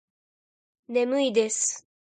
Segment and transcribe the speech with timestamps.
[0.87, 1.87] 眠いです。